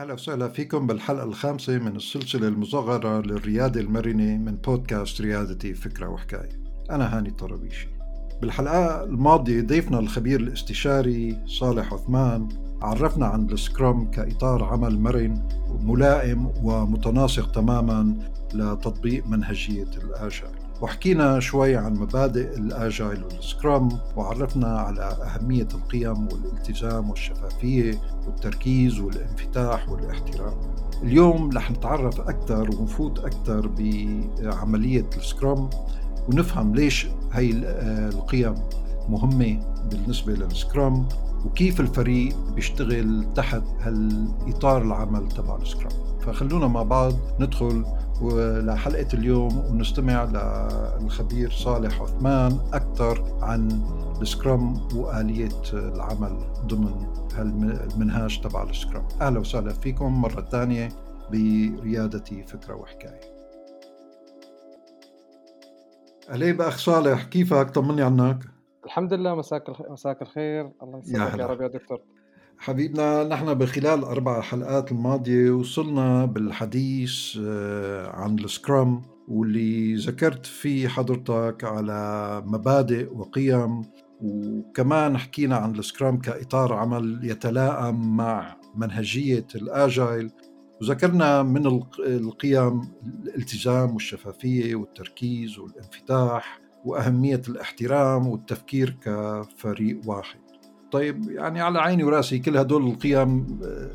أهلا 0.00 0.14
وسهلا 0.14 0.48
فيكم 0.48 0.86
بالحلقة 0.86 1.24
الخامسة 1.24 1.78
من 1.78 1.96
السلسلة 1.96 2.48
المصغرة 2.48 3.20
للريادة 3.20 3.80
المرنة 3.80 4.36
من 4.36 4.56
بودكاست 4.56 5.20
ريادتي 5.20 5.74
فكرة 5.74 6.08
وحكاية. 6.08 6.60
أنا 6.90 7.18
هاني 7.18 7.30
طرابيشي. 7.30 7.88
بالحلقة 8.40 9.04
الماضية 9.04 9.60
ضيفنا 9.60 9.98
الخبير 9.98 10.40
الاستشاري 10.40 11.38
صالح 11.46 11.94
عثمان 11.94 12.48
عرفنا 12.82 13.26
عن 13.26 13.50
السكرام 13.50 14.10
كإطار 14.10 14.64
عمل 14.64 14.98
مرن 14.98 15.48
ملائم 15.80 16.52
ومتناسق 16.62 17.50
تماما 17.50 18.18
لتطبيق 18.54 19.26
منهجية 19.26 19.90
الآجال 20.04 20.69
وحكينا 20.80 21.40
شوي 21.40 21.76
عن 21.76 21.94
مبادئ 21.94 22.56
الآجايل 22.58 23.24
والسكرام 23.24 23.88
وعرفنا 24.16 24.78
على 24.78 25.02
أهمية 25.02 25.68
القيم 25.74 26.28
والالتزام 26.32 27.10
والشفافية 27.10 28.00
والتركيز 28.26 29.00
والانفتاح 29.00 29.88
والاحترام. 29.88 30.54
اليوم 31.02 31.50
رح 31.50 31.70
نتعرف 31.70 32.20
أكثر 32.20 32.70
ونفوت 32.76 33.18
أكثر 33.18 33.70
بعملية 33.78 35.06
السكرام 35.16 35.70
ونفهم 36.28 36.74
ليش 36.74 37.06
هاي 37.32 37.50
القيم 38.08 38.54
مهمة 39.08 39.60
بالنسبة 39.90 40.32
للسكرام 40.32 41.08
وكيف 41.46 41.80
الفريق 41.80 42.36
بيشتغل 42.54 43.26
تحت 43.34 43.62
هالإطار 43.80 44.82
العمل 44.82 45.28
تبع 45.28 45.56
السكرام. 45.56 46.09
فخلونا 46.22 46.66
مع 46.66 46.82
بعض 46.82 47.12
ندخل 47.40 47.84
لحلقة 48.66 49.08
اليوم 49.14 49.58
ونستمع 49.58 50.24
للخبير 50.24 51.50
صالح 51.50 52.02
عثمان 52.02 52.58
أكثر 52.72 53.38
عن 53.42 53.68
السكرام 54.20 54.88
وآلية 54.96 55.62
العمل 55.72 56.38
ضمن 56.66 57.06
المنهاج 57.38 58.40
تبع 58.40 58.62
السكرام 58.62 59.08
أهلا 59.20 59.38
وسهلا 59.38 59.72
فيكم 59.72 60.20
مرة 60.22 60.40
ثانية 60.40 60.88
بريادتي 61.30 62.42
فكرة 62.42 62.74
وحكاية. 62.74 63.20
أهلين 66.30 66.56
بأخ 66.56 66.78
صالح 66.78 67.24
كيفك؟ 67.24 67.70
طمني 67.70 68.02
عنك. 68.02 68.44
الحمد 68.84 69.12
لله 69.12 69.34
مساك 69.34 69.90
مساك 69.90 70.22
الخير. 70.22 70.72
الله 70.82 70.98
يسلمك 70.98 71.34
يا, 71.34 71.38
يا 71.38 71.46
رب 71.46 71.60
يا 71.60 71.68
دكتور. 71.68 72.00
حبيبنا 72.60 73.24
نحن 73.24 73.54
بخلال 73.54 74.04
أربع 74.04 74.40
حلقات 74.40 74.92
الماضية 74.92 75.50
وصلنا 75.50 76.24
بالحديث 76.24 77.38
آه، 77.42 78.16
عن 78.16 78.38
السكرام 78.38 79.02
واللي 79.28 79.94
ذكرت 79.94 80.46
فيه 80.46 80.88
حضرتك 80.88 81.64
على 81.64 82.42
مبادئ 82.46 83.14
وقيم. 83.14 83.82
وكمان 84.20 85.18
حكينا 85.18 85.56
عن 85.56 85.78
السكرام 85.78 86.18
كإطار 86.18 86.72
عمل 86.72 87.20
يتلائم 87.22 88.16
مع 88.16 88.56
منهجية 88.74 89.46
الآجايل. 89.54 90.30
وذكرنا 90.80 91.42
من 91.42 91.66
القيم 92.08 92.82
الالتزام 93.24 93.94
والشفافية 93.94 94.74
والتركيز 94.74 95.58
والانفتاح 95.58 96.60
وأهمية 96.84 97.42
الاحترام 97.48 98.26
والتفكير 98.26 98.96
كفريق 99.02 100.00
واحد. 100.06 100.39
طيب 100.92 101.30
يعني 101.30 101.60
على 101.60 101.78
عيني 101.78 102.04
وراسي 102.04 102.38
كل 102.38 102.56
هدول 102.56 102.86
القيم 102.86 103.60
آه، 103.64 103.90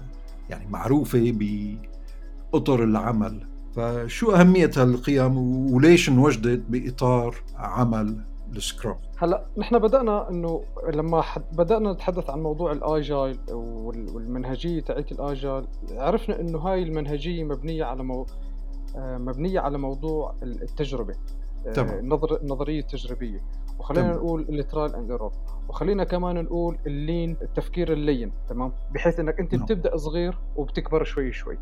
يعني 0.49 0.67
معروفة 0.69 1.33
بأطر 2.51 2.83
العمل. 2.83 3.55
فشو 3.75 4.31
أهمية 4.31 4.71
هالقيم 4.77 5.37
وليش 5.73 6.09
انوجدت 6.09 6.63
بإطار 6.69 7.35
عمل 7.55 8.21
ال 8.55 8.62
Scrum 8.62 8.95
هلا 9.17 9.45
نحن 9.57 9.79
بدأنا 9.79 10.29
إنه 10.29 10.63
لما 10.93 11.23
بدأنا 11.51 11.93
نتحدث 11.93 12.29
عن 12.29 12.39
موضوع 12.39 12.71
ال 12.71 12.83
Agile 12.83 13.39
والمنهجية 13.51 14.81
تاعت 14.81 15.11
ال 15.11 15.21
Agile 15.21 15.67
عرفنا 15.91 16.39
إنه 16.39 16.59
هاي 16.59 16.83
المنهجية 16.83 17.43
مبنية 17.43 17.83
على 17.83 18.03
مو... 18.03 18.25
آه، 18.95 19.17
مبنية 19.17 19.59
على 19.59 19.77
موضوع 19.77 20.35
التجربة 20.43 21.15
تمام. 21.73 21.89
آه، 21.89 22.01
نظر 22.01 22.39
نظرية 22.43 22.81
تجريبية. 22.81 23.41
وخلينا 23.79 24.07
تمام. 24.07 24.17
نقول 24.17 24.45
ال 24.49 24.57
trial 24.57 24.95
and 24.95 25.11
error 25.11 25.31
وخلينا 25.69 26.03
كمان 26.03 26.43
نقول 26.43 26.77
ال 26.87 26.97
lean 26.97 27.37
التفكير 27.41 27.93
ال 27.93 28.01
lean 28.01 28.31
تمام 28.49 28.71
بحيث 28.91 29.19
إنك 29.19 29.39
أنت 29.39 29.55
نعم. 29.55 29.65
بتبدأ 29.65 29.97
صغير 29.97 30.37
وبتكبر 30.55 31.03
شوي 31.03 31.31
شوي 31.31 31.57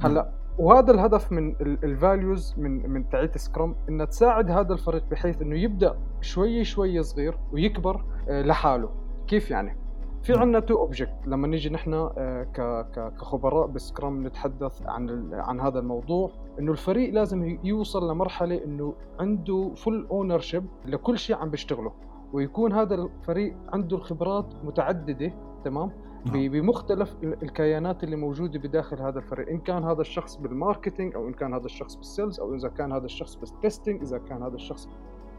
نعم. 0.00 0.12
هلأ 0.12 0.30
وهذا 0.58 0.90
الهدف 0.90 1.32
من 1.32 1.56
ال 1.60 1.73
values 1.73 2.54
من 2.58 2.90
من 2.90 3.08
تعيت 3.08 3.38
Scrum 3.38 3.74
إنها 3.88 4.06
تساعد 4.06 4.50
هذا 4.50 4.72
الفريق 4.72 5.04
بحيث 5.10 5.42
إنه 5.42 5.56
يبدأ 5.56 5.98
شوي 6.20 6.64
شوي 6.64 7.02
صغير 7.02 7.38
ويكبر 7.52 8.04
آه، 8.28 8.42
لحاله 8.42 8.90
كيف 9.26 9.50
يعني 9.50 9.76
في. 10.22 10.32
عندنا 10.32 10.60
two 10.60 10.74
object 10.74 11.26
لما 11.26 11.48
نيجي 11.48 11.70
نحن 11.70 11.94
آه، 11.94 12.86
كخبراء 13.18 13.66
ب 13.66 13.76
Scrum 13.76 14.26
نتحدث 14.26 14.82
عن 14.86 15.34
عن 15.34 15.60
هذا 15.60 15.78
الموضوع 15.78 16.30
إنه 16.58 16.72
الفريق 16.72 17.14
لازم 17.14 17.58
يوصل 17.64 18.10
لمرحلة 18.10 18.64
إنه 18.64 18.94
عنده 19.20 19.72
full 19.76 20.06
ownership 20.10 20.66
لكل 20.86 21.18
شيء 21.18 21.36
عم 21.36 21.50
بيشتغله 21.50 21.92
ويكون 22.32 22.72
هذا 22.72 22.94
الفريق 22.94 23.56
عنده 23.72 23.96
الخبرات 23.96 24.54
متعددة 24.64 25.32
تمام 25.64 25.90
نعم. 26.26 26.48
بمختلف 26.48 27.16
الكيانات 27.22 28.04
اللي 28.04 28.16
موجودة 28.16 28.58
بداخل 28.58 29.02
هذا 29.02 29.18
الفريق 29.18 29.48
إن 29.48 29.58
كان 29.58 29.84
هذا 29.84 30.00
الشخص 30.00 30.36
بال 30.36 30.50
marketing 30.50 31.14
أو 31.14 31.28
إن 31.28 31.32
كان 31.32 31.54
هذا 31.54 31.64
الشخص 31.64 31.96
بال 31.96 32.09
sales 32.09 32.40
أو 32.40 32.54
إذا 32.54 32.68
كان 32.68 32.92
هذا 32.92 33.04
الشخص 33.04 33.34
بال 33.34 33.49
testing 33.49 34.02
إذا 34.02 34.18
كان 34.18 34.42
هذا 34.42 34.54
الشخص 34.54 34.88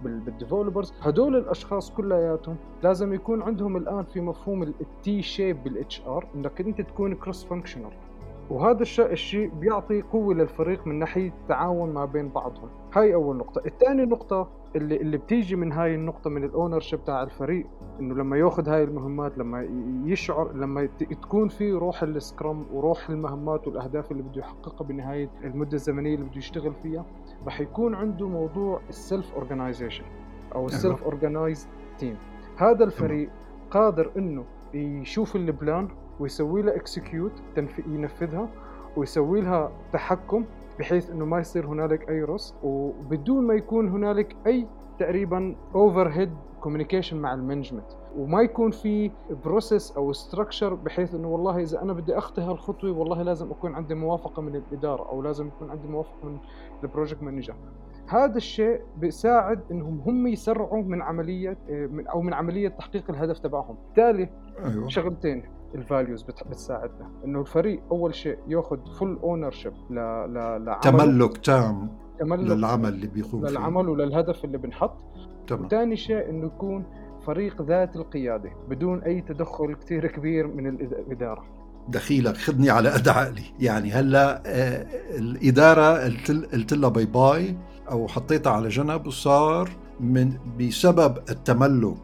بال 0.04 0.19
developers 0.19 0.94
هدول 1.02 1.36
الأشخاص 1.36 1.92
كلياتهم 1.92 2.56
لازم 2.84 3.14
يكون 3.14 3.42
عندهم 3.42 3.78
الآن 3.78 4.04
في 4.04 4.22
مفهوم 4.22 4.64
ال 4.64 5.22
T-shape 5.22 5.64
بال 5.64 6.02
HR 6.08 6.28
إنك 6.36 6.62
أنت 6.62 6.82
تكون 6.82 7.16
cross-functional 7.16 7.92
وهذا 8.50 8.82
الشيء 9.00 9.50
بيعطي 9.50 10.02
قوة 10.02 10.34
للفريق 10.34 10.88
من 10.88 11.00
ناحية 11.00 11.28
التعاون 11.30 11.94
ما 11.94 12.06
بين 12.06 12.30
بعضهم. 12.30 12.70
هاي 12.94 13.14
أول 13.14 13.38
نقطة. 13.38 13.62
الثاني 13.66 14.06
نقطة 14.06 14.48
اللي 14.76 14.96
اللي 14.96 15.18
بتيجي 15.18 15.56
من 15.56 15.72
هاي 15.72 15.96
النقطة 15.96 16.30
من 16.30 16.44
ال 16.44 16.80
ownership 16.80 17.04
تاع 17.04 17.24
الفريق 17.24 17.68
إنه 18.00 18.16
لما 18.16 18.38
ياخذ 18.38 18.70
هاي 18.70 18.84
المهمات 18.84 19.38
لما 19.38 19.68
يشعر 20.06 20.54
لما 20.54 20.86
تكون 20.86 21.48
في 21.48 21.72
روح 21.72 22.04
ال 22.04 22.14
Scrum 22.14 22.66
وروح 22.74 23.10
المهمات 23.10 23.68
والأهداف 23.68 24.12
اللي 24.12 24.24
بده 24.24 24.40
يحققها 24.40 24.86
بنهاية 24.86 25.30
المدة 25.44 25.74
الزمنية 25.74 26.16
اللي 26.16 26.26
بده 26.26 26.38
يشتغل 26.38 26.74
فيها. 26.84 27.06
راح 27.46 27.62
يكون 27.62 27.96
عنده 27.96 28.28
موضوع 28.28 28.82
ال 28.90 29.34
self-organization 29.34 30.04
أو 30.56 30.66
ال 30.66 31.04
self-organized 31.04 31.68
team 31.98 32.18
هذا 32.58 32.84
الفريق 32.84 33.30
قادر 33.72 34.12
إنه 34.18 34.46
يشوف 34.74 35.36
ال 35.36 35.46
plan 35.46 35.88
ويسوي 36.20 36.62
لها 36.62 36.76
execute 36.76 37.32
ينفذها 37.88 38.50
ويسوي 38.98 39.42
لها 39.42 39.72
تحكم 39.94 40.46
بحيث 40.80 41.10
إنه 41.10 41.26
ما 41.26 41.40
يصير 41.40 41.66
هنالك 41.66 42.10
أي 42.10 42.24
رص 42.24 42.56
وبدون 42.64 43.48
ما 43.48 43.54
يكون 43.54 43.90
هنالك 43.90 44.36
أي 44.48 44.68
تقريبا 45.00 45.56
overhead 45.76 46.34
communication 46.62 47.18
مع 47.18 47.34
ال 47.34 47.39
management. 47.39 47.92
وما 48.18 48.42
يكون 48.42 48.72
في 48.72 49.12
process 49.46 49.92
أو 49.92 50.14
structure 50.14 50.74
بحيث 50.74 51.16
إنه 51.16 51.28
والله 51.28 51.60
إذا 51.60 51.82
أنا 51.82 51.94
بدي 51.94 52.18
اخطي 52.18 52.42
هالخطوه 52.42 52.98
والله 52.98 53.22
لازم 53.22 53.52
أكون 53.52 53.76
عندي 53.76 53.96
موافقة 53.96 54.42
من 54.42 54.56
الإدارة 54.56 55.10
أو 55.10 55.22
لازم 55.22 55.48
يكون 55.48 55.72
عندي 55.72 55.88
موافقة 55.88 56.26
من 56.30 56.38
ال 56.84 56.89
project 56.89 57.24
manager 57.24 57.56
هذا 58.08 58.38
الشيء 58.38 58.82
بيساعد 58.98 59.62
إنهم 59.72 60.02
هم 60.06 60.28
يسرعوا 60.28 60.84
من 60.84 61.02
عملية 61.02 61.58
من 61.70 62.08
أو 62.08 62.22
من 62.22 62.34
عملية 62.34 62.68
تحقيق 62.70 63.10
الهدف 63.10 63.40
تبعهم. 63.40 63.76
بالتالي 63.86 64.30
أيوة. 64.66 64.88
شغلتين 64.88 65.44
ال 65.76 65.83
values 65.83 66.24
بتساعدنا. 66.24 67.10
إنه 67.26 67.42
الفريق 67.42 67.82
أول 67.92 68.16
شيء 68.16 68.38
ياخذ 68.48 68.80
full 69.00 69.20
ownership 69.24 69.74
تملك 70.82 71.38
تام 71.38 71.90
تملك 72.20 72.52
للعمل 72.52 72.90
اللي 72.90 73.08
بيقوم 73.08 73.46
فيه. 73.46 73.52
للعمل 73.52 73.90
وللهدف 73.90 74.46
اللي 74.46 74.58
بنحط. 74.58 74.98
تمام. 75.48 75.66
وثاني 75.66 75.96
شيء 75.96 76.30
إنه 76.30 76.46
يكون 76.46 76.86
فريق 77.30 77.62
ذات 77.62 77.96
القيادة 77.96 78.52
بدون 78.70 79.04
أي 79.04 79.22
تدخل 79.22 79.74
كثير 79.74 80.08
كبير 80.08 80.48
من 80.48 80.68
الإدارة. 80.68 81.46
دخيلك 81.88 82.38
خذني 82.38 82.70
على 82.70 82.90
قد 82.90 83.08
عقلي 83.08 83.44
يعني 83.60 83.92
هلأ 83.92 84.44
آه 84.46 84.86
الإدارة 85.18 85.98
قلت 86.54 86.74
لها 86.74 86.90
bye 86.90 87.06
bye 87.06 87.56
أو 87.92 88.08
حطيتها 88.08 88.52
على 88.52 88.70
جنب 88.70 89.08
وصار 89.08 89.70
من 90.00 90.34
بسبب 90.60 91.18
التملك 91.30 92.04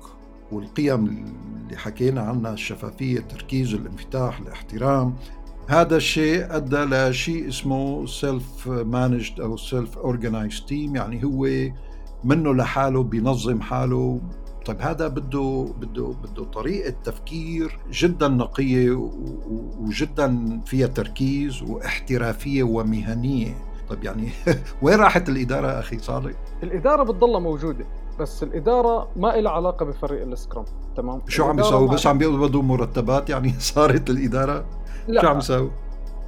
والقيم 0.52 1.06
اللي 1.06 1.78
حكينا 1.78 2.22
عنها 2.22 2.54
الشفافية 2.54 3.20
التركيز 3.20 3.74
الانفتاح 3.74 4.40
الاحترام. 4.40 5.16
هذا 5.68 5.98
الشيء 5.98 6.56
أدى 6.56 6.78
لشيء 6.78 7.48
اسمه 7.48 8.06
self-managed 8.06 9.40
أو 9.40 9.58
self-organized 9.58 10.64
team 10.68 10.96
يعني 10.96 11.24
هو 11.24 11.48
منه 12.24 12.54
لحاله 12.54 13.04
بينظم 13.04 13.62
حاله 13.62 14.22
طيب 14.66 14.82
هذا 14.82 15.08
بده 15.08 15.74
بده 15.80 16.14
بده 16.24 16.44
طريقة 16.44 16.94
تفكير 17.04 17.80
جدا 17.92 18.28
نقية 18.28 19.10
وجدا 19.80 20.60
فيها 20.66 20.88
تركيز 20.88 21.62
واحترافية 21.62 22.64
ومهنية. 22.64 23.56
طيب 23.90 24.04
يعني 24.04 24.30
وين 24.82 25.00
راحت 25.00 25.30
الإدارة 25.30 25.68
أخي 25.68 26.00
صالح؟ 26.00 26.32
الإدارة 26.64 27.04
بتضلها 27.04 27.40
موجودة 27.40 27.86
بس 28.20 28.44
الإدارة 28.44 29.08
ما 29.16 29.28
لها 29.28 29.52
علاقة 29.52 29.86
بفريق 29.86 30.22
ال 30.22 30.29
Scrum 30.29 30.66
تمام؟ 30.98 31.22
شو 31.28 31.44
عم 31.46 31.56
بيسووا 31.56 31.88
بس 31.88 32.08
عم 32.08 32.18
بيقبضوا 32.18 32.62
مرتبات 32.62 33.30
يعني 33.30 33.54
صارت 33.74 34.10
الإدارة؟ 34.10 34.66
لا. 35.08 35.22
شو 35.22 35.28
عم 35.28 35.38
يسووا؟ 35.38 35.70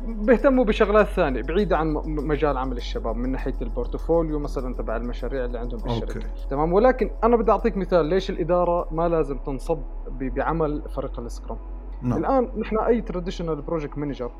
بيهتموا 0.06 0.66
بشغلات 0.66 1.06
ثانية 1.08 1.42
بعيدة 1.42 1.78
عن 1.78 1.94
مجال 2.06 2.58
عمل 2.58 2.78
الشباب 2.78 3.16
من 3.16 3.32
ناحية 3.32 3.54
ال 3.62 3.69
portfolio 3.69 4.39
مثلا 4.40 4.76
تبع 4.76 4.96
المشاريع 4.96 5.46
اللي 5.46 5.60
عندهم 5.60 5.80
بالشركة 5.80 6.16
أوكي. 6.16 6.28
تمام؟ 6.50 6.74
ولكن 6.74 7.12
أنا 7.24 7.38
بدي 7.38 7.52
أعطيك 7.52 7.78
مثال 7.78 8.06
ليش 8.06 8.30
الإدارة 8.30 8.88
ما 8.92 9.10
لازم 9.10 9.38
تنصب 9.38 9.80
بعمل 10.20 10.82
فريق 10.96 11.20
ال 11.19 11.25
Scrum؟ 11.25 11.57
نعم. 12.02 12.18
الآن 12.20 12.50
نحن 12.58 12.78
أي 12.80 13.02
traditional 13.01 13.62
project 13.62 13.98
manager. 13.98 14.31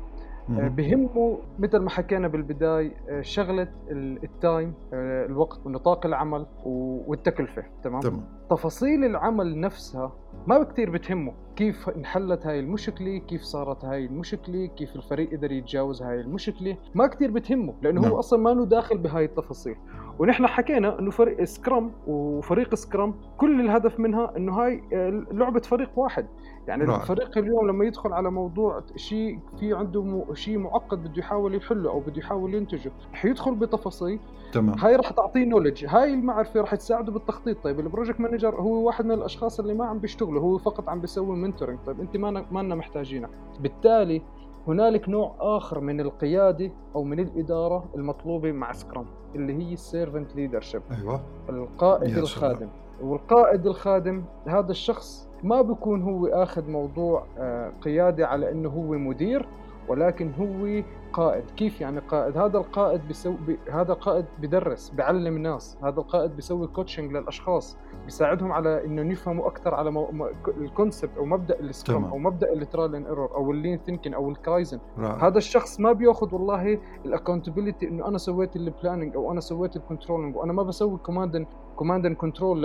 بهمه 0.48 1.38
مثل 1.58 1.78
ما 1.78 1.90
حكينا 1.90 2.28
بالبداية 2.28 2.92
آه، 3.08 3.20
شغلة 3.20 3.68
ال- 3.90 4.24
ال 4.24 4.34
time 4.34 4.74
آه، 4.92 5.26
الوقت 5.26 5.66
ونطاق 5.66 6.06
العمل 6.06 6.46
و- 6.64 7.10
والتكلفة. 7.10 7.62
تمام؟ 7.84 8.00
تمام. 8.00 8.22
تفاصيل 8.50 9.04
العمل 9.04 9.60
نفسها 9.60 10.12
ما 10.46 10.62
كثير 10.64 10.90
بتهمه. 10.90 11.32
كيف 11.58 11.88
انحلت 11.88 12.46
هاي 12.46 12.60
المشكلة 12.60 13.18
كيف 13.18 13.42
صارت 13.42 13.84
هاي 13.84 14.04
المشكلة 14.06 14.66
كيف 14.66 14.96
الفريق 14.96 15.30
قدر 15.32 15.52
يتجاوز 15.52 16.02
هاي 16.02 16.20
المشكلة. 16.20 16.76
ما 16.94 17.06
كثير 17.06 17.30
بتهمه 17.30 17.74
لأنه 17.82 18.00
نعم. 18.00 18.10
هو 18.10 18.18
أصلا 18.18 18.38
ما 18.54 18.64
داخل 18.64 18.98
بهاي 18.98 19.24
التفاصيل. 19.24 19.76
ونحن 20.18 20.46
حكينا 20.46 20.98
أنه 20.98 21.10
فريق 21.10 21.44
سكرام 21.44 21.90
وفريق 22.06 22.74
سكرام 22.74 23.14
كل 23.38 23.60
الهدف 23.60 24.00
منها 24.00 24.32
أنه 24.36 24.52
هاي 24.52 24.82
آه، 24.92 25.24
لعبة 25.32 25.60
فريق 25.60 25.90
واحد. 25.96 26.26
يعني 26.68 26.84
رائع. 26.84 27.02
الفريق 27.02 27.38
اليوم 27.38 27.68
لما 27.68 27.84
يدخل 27.84 28.12
على 28.12 28.30
موضوع 28.30 28.82
شيء 28.96 29.38
في 29.60 29.74
عنده 29.74 30.02
م- 30.02 30.34
شيء 30.34 30.58
معقد 30.58 30.98
بده 30.98 31.12
يحاول 31.18 31.54
يحله 31.54 31.90
أو 31.90 32.00
بده 32.00 32.18
يحاول 32.18 32.54
ينتجه 32.54 32.92
حيدخل 33.12 33.54
بتفاصيل. 33.54 34.18
تمام. 34.52 34.78
هاي 34.78 34.96
راح 34.96 35.10
تعطيه 35.10 35.44
knowledge 35.44 35.84
هاي 35.88 36.14
المعرفة 36.14 36.60
راح 36.60 36.74
تساعده 36.74 37.12
بالتخطيط. 37.12 37.64
طيب 37.64 37.80
ال 37.80 37.85
project 37.85 38.20
manager 38.20 38.54
هو 38.54 38.86
واحد 38.86 39.04
من 39.04 39.12
الأشخاص 39.12 39.60
اللي 39.60 39.74
ما 39.74 39.84
عم 39.84 39.98
بيشتغلوا 39.98 40.40
هو 40.42 40.58
فقط 40.58 40.88
عم 40.88 41.00
بيسوي 41.00 41.36
mentoring 41.48 41.78
طيب 41.86 42.00
أنت 42.00 42.16
ما 42.16 42.44
ما 42.50 42.60
لنا 42.60 42.74
محتاجينك 42.74 43.30
بالتالي 43.60 44.22
هنالك 44.68 45.08
نوع 45.08 45.34
آخر 45.40 45.80
من 45.80 46.00
القيادة 46.00 46.70
أو 46.94 47.04
من 47.04 47.20
الإدارة 47.20 47.84
المطلوبة 47.94 48.52
مع 48.52 48.72
Scrum 48.72 49.06
اللي 49.34 49.52
هي 49.52 49.72
ال 49.72 49.80
servant 49.80 50.36
leadership 50.36 50.82
أيوه. 50.90 51.20
القائد 51.48 52.18
الخادم. 52.18 52.68
والقائد 53.02 53.66
الخادم 53.66 54.24
هذا 54.46 54.70
الشخص 54.70 55.28
ما 55.42 55.62
بيكون 55.62 56.02
هو 56.02 56.26
آخذ 56.26 56.70
موضوع 56.70 57.26
آه، 57.38 57.72
قيادة 57.82 58.26
على 58.26 58.50
إنه 58.50 58.68
هو 58.68 58.98
مدير 58.98 59.48
ولكن 59.88 60.32
هو 60.38 60.82
قائد. 61.12 61.44
كيف 61.56 61.80
يعني 61.80 62.00
قائد؟ 62.00 62.36
هذا 62.38 62.58
القائد 62.58 63.00
بيسوي 63.08 63.36
بي 63.46 63.58
هذا 63.72 63.92
القائد 63.92 64.24
بدرس 64.38 64.90
بيعلم 64.90 65.38
ناس 65.38 65.78
هذا 65.82 66.00
القائد 66.00 66.36
بيسوي 66.36 66.66
coaching 66.66 67.12
للأشخاص 67.12 67.76
بيساعدهم 68.04 68.52
على 68.52 68.84
إنه 68.84 69.12
يفهموا 69.12 69.46
أكثر 69.46 69.74
على 69.74 69.90
مو... 69.90 70.10
م- 70.12 70.30
ال 70.48 70.57
concept 70.57 71.16
أو 71.18 71.24
مبدأ 71.24 71.60
ال 71.60 71.66
Scrum. 71.66 72.04
أو 72.04 72.18
مبدأ 72.18 72.52
ال 72.52 72.59
trial 72.59 72.94
and 72.94 73.06
error 73.06 73.34
أو 73.34 73.50
ال 73.50 73.56
lean 73.56 73.78
thinking 73.86 74.14
أو 74.14 74.30
الكايزن 74.30 74.78
رائع. 74.98 75.26
هذا 75.26 75.38
الشخص 75.38 75.80
ما 75.80 75.92
بياخذ 75.92 76.34
والله 76.34 76.78
ال 77.06 77.12
accountability 77.12 77.88
إنه 77.88 78.08
أنا 78.08 78.18
سويت 78.18 78.56
ال 78.56 78.62
planning 78.62 79.14
أو 79.16 79.32
أنا 79.32 79.40
سويت 79.40 79.76
ال 79.76 79.81
controlling 79.81 80.36
وأنا 80.36 80.52
ما 80.52 80.62
بسوي 80.62 80.98
command 80.98 81.46
command 81.76 82.06
and 82.06 82.16
control 82.16 82.62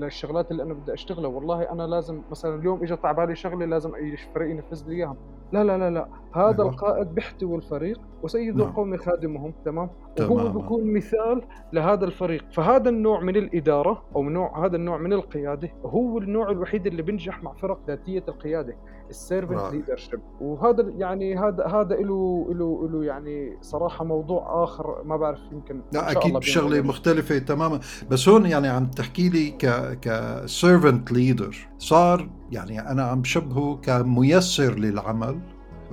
للشغلات 0.00 0.50
اللي 0.50 0.62
أنا 0.62 0.74
بدي 0.74 0.92
أشتغلها. 0.92 1.30
والله 1.30 1.62
أنا 1.62 1.82
لازم 1.82 2.22
مثلا 2.30 2.54
اليوم 2.54 2.82
اجى 2.82 2.96
على 3.04 3.16
بالي 3.16 3.34
شغلة 3.34 3.66
لازم 3.66 3.94
اي 3.94 4.16
فريق 4.16 4.50
ينفذ 4.50 4.88
لي 4.88 4.94
اياها 4.96 5.16
لا 5.52 5.64
لا 5.64 5.78
لا 5.78 5.90
لا. 5.90 6.08
هذا 6.32 6.62
أيوة. 6.62 6.68
القائد 6.72 7.14
بيحتوي 7.14 7.56
الفريق 7.72 8.00
وسيد 8.22 8.56
نعم. 8.56 8.68
القوم 8.68 8.96
خادمهم 8.96 9.54
تمام 9.64 9.90
وهو 10.20 10.38
تماما. 10.38 10.60
بيكون 10.60 10.92
مثال 10.92 11.42
لهذا 11.72 12.04
الفريق 12.04 12.44
فهذا 12.52 12.88
النوع 12.88 13.20
من 13.20 13.36
الإدارة 13.36 14.02
أو 14.16 14.22
من 14.22 14.32
نوع 14.32 14.66
هذا 14.66 14.76
النوع 14.76 14.98
من 14.98 15.12
القيادة 15.12 15.70
هو 15.84 16.18
النوع 16.18 16.50
الوحيد 16.50 16.86
اللي 16.86 17.02
بينجح 17.02 17.42
مع 17.42 17.52
فرق 17.52 17.78
ذاتية 17.88 18.24
القيادة 18.28 18.76
ال 19.10 19.17
servant. 19.17 19.72
leadership 19.72 20.20
وهذا 20.40 20.92
يعني 20.98 21.38
هذا 21.38 21.66
هذا 21.66 21.96
له 21.96 22.46
له 22.50 22.88
له 22.92 23.04
يعني 23.04 23.58
صراحة 23.60 24.04
موضوع 24.04 24.64
آخر 24.64 25.02
ما 25.04 25.16
بعرف 25.16 25.40
يمكن 25.52 25.80
لا 25.92 26.12
أكيد 26.12 26.42
شغله. 26.42 26.80
مختلفة 26.82 27.38
تماما 27.38 27.80
بس 28.10 28.28
هون 28.28 28.46
يعني 28.46 28.68
عم 28.68 28.86
تحكي 28.86 29.28
لي 29.28 29.50
ك 29.50 29.66
ك 30.00 30.36
servant 30.46 31.12
leader 31.12 31.68
صار 31.78 32.28
يعني 32.52 32.80
أنا 32.80 33.02
عم 33.02 33.20
بشبهه 33.22 33.78
كميسر 33.82 34.74
للعمل 34.74 35.38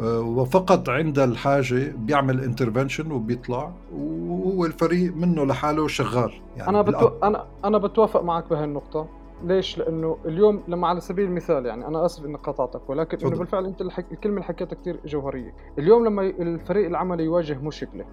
وفقط 0.08 0.90
عند 0.90 1.20
الحاجة 1.20 1.94
بيعمل 1.98 2.44
intervention 2.44 3.12
وبيطلع 3.12 3.72
وهو 3.94 4.66
الفريق 4.66 5.16
منه 5.16 5.46
لحاله 5.46 5.88
شغال 5.88 6.34
يعني 6.58 6.70
أنا 6.70 6.82
بتو... 6.82 7.08
أنا 7.24 7.46
أنا 7.66 7.78
بتوافق 7.78 8.24
معك 8.24 8.50
بهالنقطة 8.50 9.08
ليش؟ 9.44 9.78
لأنه 9.78 10.18
اليوم 10.26 10.64
لما 10.68 10.88
على 10.88 11.00
سبيل 11.00 11.26
المثال 11.26 11.66
يعني 11.66 11.88
أنا 11.88 12.06
آسف 12.06 12.26
إني 12.26 12.38
قطعتك 12.38 12.90
ولكن 12.90 13.28
إنه. 13.28 13.38
بالفعل 13.38 13.66
أنت 13.66 13.82
الحك... 13.82 14.06
الكلمة 14.12 14.36
اللي 14.36 14.46
حكيتها 14.46 14.76
كثير 14.76 15.00
جوهرية، 15.06 15.54
اليوم 15.80 16.06
لما 16.06 16.22
الفريق 16.22 16.88
العملي 16.88 17.24
يواجه 17.24 17.58
مشكلة. 17.58 18.06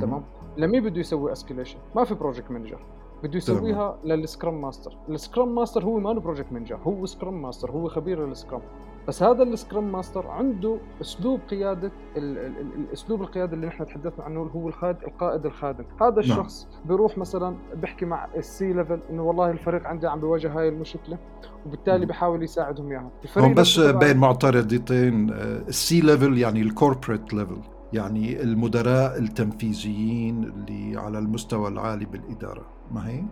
تمام؟ 0.00 0.24
لمين 0.56 0.84
بده 0.84 1.00
يسوي 1.00 1.32
escalation؟ 1.32 1.78
ما 1.96 2.04
في 2.04 2.14
project 2.14 2.50
manager 2.50 2.78
بده 3.22 3.36
يسويها 3.36 3.98
لل 4.04 4.20
Scrum 4.20 4.60
Master، 4.60 4.96
ال 5.08 5.16
Scrum 5.16 5.54
Master 5.54 5.84
هو 5.84 5.98
ما 5.98 6.12
project 6.12 6.52
manager، 6.52 6.78
هو 6.84 7.06
Scrum 7.06 7.42
Master، 7.42 7.70
هو 7.70 7.88
خبير 7.88 8.24
ال 8.24 8.30
Scrum 8.30 8.62
بس 9.08 9.22
هذا 9.22 9.42
ال 9.42 9.50
Scrum 9.50 9.92
Master 9.92 10.26
عنده 10.26 10.78
أسلوب 11.00 11.40
قيادة 11.50 11.92
ال... 12.16 12.38
ال... 12.38 12.58
ال... 12.60 12.66
الاسلوب 12.74 13.22
القيادة 13.22 13.54
اللي 13.54 13.66
نحن 13.66 13.86
تحدثنا 13.86 14.24
عنه 14.24 14.42
اللي 14.42 14.54
هو 14.54 14.68
الخاد... 14.68 14.96
القائد 15.04 15.46
الخادم، 15.46 15.84
هذا 16.00 16.20
الشخص 16.20 16.68
بيروح 16.84 17.18
مثلا 17.18 17.56
بيحكي 17.74 18.04
مع 18.04 18.28
ال 18.36 18.54
C 18.54 18.72
level 18.72 19.00
إنه 19.10 19.22
والله 19.22 19.50
الفريق 19.50 19.86
عندي 19.86 20.06
عم 20.06 20.20
بيواجه 20.20 20.58
هاي 20.58 20.68
المشكلة 20.68 21.18
وبالتالي. 21.66 22.06
بحاول 22.06 22.42
يساعدهم 22.42 22.90
إياها 22.90 23.10
هون 23.38 23.54
بس 23.54 23.80
بين 23.80 24.16
معترضتين 24.16 25.30
ال 25.68 25.84
C 25.84 26.00
level 26.00 26.38
يعني 26.38 26.62
ال 26.62 26.69
corporate 26.69 27.34
level 27.34 27.58
يعني 27.92 28.42
المدراء 28.42 29.18
التنفيذيين 29.18 30.44
اللي 30.44 31.00
على 31.00 31.18
المستوى 31.18 31.68
العالي 31.68 32.04
بالإدارة 32.04 32.66
ما 32.90 33.08
هيك؟ 33.08 33.24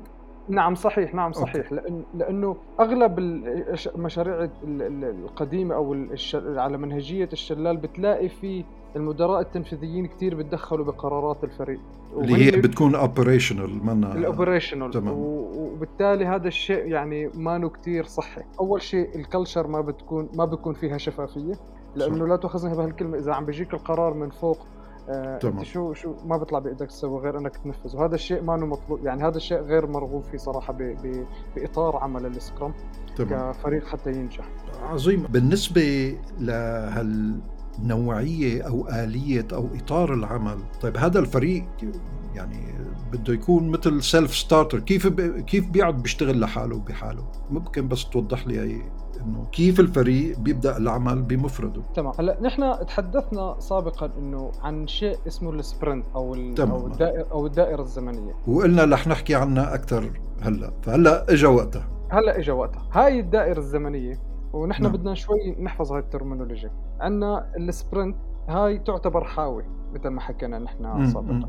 نعم 0.51 0.75
صحيح 0.75 1.15
نعم 1.15 1.33
صحيح 1.33 1.73
لأن 1.73 2.03
لأنه 2.15 2.57
أغلب 2.81 3.19
المشاريع 3.19 4.35
ال- 4.45 4.51
ال- 4.65 5.05
القديمة 5.25 5.75
أو. 5.75 6.07
على 6.35 6.79
منهجية 6.79 7.29
الشلال 7.33 7.77
بتلاقي 7.77 8.29
في 8.29 8.65
المدراء 8.97 9.41
التنفيذيين 9.41 10.07
كثير 10.07 10.35
بتدخلوا 10.35 10.85
بقرارات 10.85 11.45
الفريق 11.45 11.81
اللي 12.17 12.47
هي 12.47 12.51
بتكون 12.51 12.95
operational 12.95 13.87
منا 13.87 14.13
ال 14.15 14.21
operational 14.21 14.91
تمام. 14.91 15.15
وبالتالي 15.19 16.27
هذا 16.27 16.49
الشيء 16.49 16.87
يعني 16.87 17.31
ما 17.35 17.59
له 17.59 17.69
كثير 17.69 18.05
صحي 18.05 18.43
أول 18.61 18.83
شيء 18.83 19.17
ال 19.17 19.23
culture 19.23 19.67
ما 19.67 19.81
بتكون 19.81 20.29
ما 20.35 20.45
بيكون 20.45 20.75
فيها 20.75 20.99
شفافية 20.99 21.55
لأنه. 21.97 22.27
لا 22.27 22.37
تؤاخذني 22.37 22.75
بهالكلمة 22.77 23.19
إذا 23.19 23.33
عم 23.33 23.45
بيجيك 23.45 23.75
القرار 23.75 24.15
من 24.15 24.31
فوق 24.31 24.59
تمام. 25.41 25.57
انت 25.59 25.67
شو 25.67 25.93
شو 25.93 26.15
ما 26.25 26.37
بيطلع 26.37 26.59
بإيدك 26.59 26.87
تسوي 26.87 27.21
غير 27.21 27.39
إنك 27.39 27.57
تنفذ. 27.57 27.97
وهذا 27.97 28.15
الشيء 28.15 28.43
ما 28.43 28.57
مطلوب 28.57 29.05
يعني 29.05 29.27
هذا 29.27 29.37
الشيء 29.37 29.59
غير 29.59 29.87
مرغوب 29.87 30.23
فيه 30.23 30.39
صراحة 30.39 30.73
ب 30.73 30.79
ب 30.79 31.27
بإطار 31.57 31.97
عمل 31.97 32.27
ال 32.27 32.35
Scrum 32.35 32.75
تمام. 33.17 33.53
كفريق 33.53 33.87
حتى 33.87 34.11
ينجح. 34.13 34.49
عظيم. 34.83 35.23
بالنسبة 35.23 36.17
لهالنوعية 37.83 38.63
أو 38.63 38.89
آلية 38.89 39.47
أو 39.53 39.69
إطار 39.75 40.15
العمل. 40.15 40.59
طيب 40.81 40.97
هذا 40.97 41.19
الفريق 41.19 41.65
يعني 42.35 42.75
بده 43.13 43.33
يكون 43.33 43.69
مثل 43.69 44.03
self 44.03 44.35
starter 44.35 44.81
كيف 44.81 45.07
ب... 45.07 45.21
كيف 45.41 45.69
بيقعد 45.69 46.03
بيشتغل 46.03 46.41
لحاله 46.41 46.79
بحاله؟ 46.79 47.25
ممكن 47.51 47.89
بس 47.89 48.05
توضح 48.05 48.47
لي 48.47 48.61
هي 48.61 48.83
إنه 49.21 49.47
كيف 49.53 49.81
الفريق 49.81 50.39
بيبدأ 50.39 50.77
العمل 50.77 51.23
بمفرده. 51.23 51.83
تمام. 51.95 52.13
هلأ 52.19 52.39
نحن 52.43 52.87
تحدثنا 52.87 53.57
سابقا 53.59 54.11
إنه 54.19 54.53
عن 54.63 54.87
شيء 54.87 55.19
اسمه 55.27 55.51
ال 55.51 55.59
sprint 55.59 56.07
أو 56.15 56.55
تمام. 56.55 56.71
أو 56.71 56.87
الدائرة 56.87 57.27
أو 57.33 57.47
الدائرة 57.47 57.83
الزمنية. 57.83 58.35
وقلنا 58.47 58.85
رح 58.85 59.07
نحكي 59.07 59.35
عنها 59.35 59.75
أكثر 59.75 60.21
هلأ. 60.41 60.73
فهلأ 60.83 61.33
اجى 61.33 61.47
وقتها. 61.47 61.89
هلأ 62.11 62.39
اجى 62.39 62.53
وقتها. 62.53 62.89
هاي 62.93 63.21
الدائرة 63.21 63.59
الزمنية 63.59 64.30
ونحن 64.53 64.83
نعم. 64.83 64.93
بدنا 64.93 65.15
شوي 65.15 65.57
نحفظ 65.61 65.93
هاي 65.93 66.01
ال 66.01 66.06
terminology 66.06 66.71
عندنا 67.01 67.53
ال 67.57 67.65
sprint 67.65 68.17
هاي 68.49 68.79
تعتبر 68.79 69.25
حاوي 69.25 69.65
مثل 69.95 70.09
ما 70.09 70.21
حكينا 70.21 70.59
نحن 70.59 71.07
سابقا. 71.07 71.49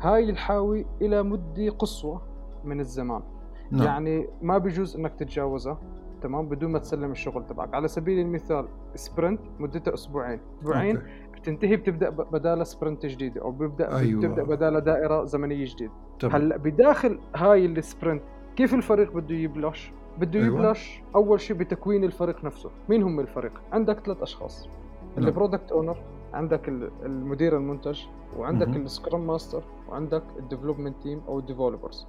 هاي 0.00 0.30
الحاوي 0.30 0.86
إلى 1.02 1.22
مدة 1.22 1.70
قصوى 1.70 2.20
من 2.64 2.80
الزمان 2.80 3.22
نعم. 3.70 3.82
يعني 3.82 4.28
ما 4.42 4.58
بيجوز 4.58 4.96
إنك 4.96 5.14
تتجاوزها 5.14 5.78
تمام 6.22 6.48
بدون 6.48 6.70
ما 6.70 6.78
تسلم 6.78 7.10
الشغل 7.10 7.46
تبعك 7.46 7.74
على 7.74 7.88
سبيل 7.88 8.18
المثال 8.18 8.68
sprint 8.94 9.40
مدتها 9.58 9.94
أسبوعين 9.94 10.40
أسبوعين. 10.60 11.02
بتنتهي 11.34 11.76
بتبدأ 11.76 12.10
بدالها 12.10 12.64
sprint 12.64 13.06
جديدة 13.06 13.42
أو 13.42 13.50
بيبدأ 13.50 13.96
أيوة. 13.96 14.20
بتبدأ 14.20 14.42
بدالها 14.42 14.80
دائرة 14.80 15.24
زمنية 15.24 15.64
جديدة. 15.64 15.92
هلأ 16.24 16.56
بداخل 16.56 17.18
هاي 17.36 17.66
ال 17.66 17.74
sprint 17.74 18.22
كيف 18.56 18.74
الفريق 18.74 19.12
بده 19.12 19.34
يبلش؟ 19.34 19.92
بده 20.18 20.40
أيوة. 20.40 20.60
يبلش 20.60 21.02
أول 21.14 21.40
شيء 21.40 21.56
بتكوين 21.56 22.04
الفريق 22.04 22.44
نفسه، 22.44 22.70
مين 22.88 23.02
هم 23.02 23.20
الفريق؟ 23.20 23.52
عندك 23.72 23.98
ثلاث 23.98 24.22
أشخاص 24.22 24.68
نعم. 25.16 25.26
ال 25.26 25.32
product 25.32 25.72
owner، 25.72 25.96
عندك 26.34 26.68
ال- 26.68 26.90
المدير 27.04 27.56
المنتج، 27.56 28.00
وعندك. 28.38 28.68
ال 28.68 28.78
Scrum 28.78 29.26
Master، 29.26 29.62
وعندك 29.88 30.22
ال 30.38 30.43
development 30.43 31.02
team 31.02 31.20
أو 31.28 31.38
ال 31.38 31.44
developers. 31.44 32.06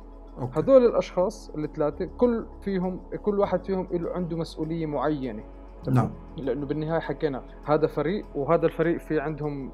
هذول 0.54 0.86
الأشخاص 0.86 1.50
الثلاثة 1.58 2.06
كل 2.18 2.46
فيهم 2.62 3.00
كل 3.24 3.40
واحد 3.40 3.64
فيهم 3.66 3.88
له 3.92 4.12
عنده 4.12 4.38
مسؤولية 4.38 4.86
معينة 4.86 5.44
نعم. 5.90 6.10
لأنه 6.38 6.66
بالنهاية 6.66 7.00
حكينا 7.00 7.44
هذا 7.66 7.88
فريق 7.88 8.26
وهذا 8.36 8.66
الفريق 8.66 9.00
في 9.00 9.20
عندهم 9.20 9.72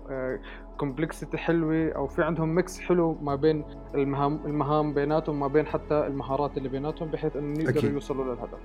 complexity 0.78 1.38
حلوة 1.38 1.90
أو 1.92 2.08
في 2.08 2.24
عندهم 2.24 2.56
mix 2.56 2.80
حلو 2.80 3.18
ما 3.22 3.36
بين 3.36 3.64
المهام 3.96 4.40
المهام 4.46 4.94
بيناتهم 4.94 5.40
ما 5.40 5.48
بين 5.48 5.66
حتى 5.66 6.08
المهارات 6.08 6.58
اللي 6.58 6.70
بيناتهم 6.70 7.12
بحيث 7.12 7.36
إنه 7.36 7.64
يقدروا. 7.64 7.92
يوصلوا 7.92 8.26
للهدف. 8.26 8.60